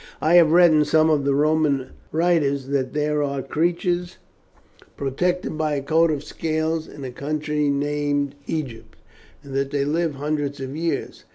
I 0.19 0.33
have 0.33 0.51
read 0.51 0.71
in 0.73 0.83
some 0.83 1.11
of 1.11 1.25
the 1.25 1.35
Roman 1.35 1.91
writers 2.11 2.65
that 2.69 2.93
there 2.93 3.21
are 3.21 3.43
creatures 3.43 4.17
protected 4.97 5.59
by 5.59 5.75
a 5.75 5.83
coat 5.83 6.09
of 6.09 6.23
scales 6.23 6.87
in 6.87 7.03
a 7.03 7.11
country 7.11 7.69
named 7.69 8.33
Egypt, 8.47 8.97
and 9.43 9.53
that 9.53 9.69
they 9.69 9.85
live 9.85 10.15
hundreds 10.15 10.59
of 10.59 10.75
years. 10.75 11.25